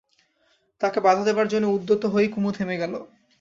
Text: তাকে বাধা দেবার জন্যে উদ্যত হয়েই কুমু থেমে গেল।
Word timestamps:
তাকে 0.81 0.99
বাধা 0.99 1.23
দেবার 1.23 1.47
জন্যে 1.47 1.67
উদ্যত 1.67 2.03
হয়েই 2.05 2.29
কুমু 2.29 2.49
থেমে 2.51 2.75
গেল। 2.77 2.93